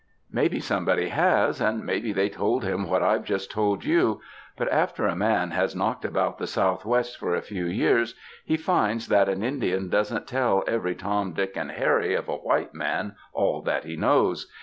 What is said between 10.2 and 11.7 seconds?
tell every Tom, Dick and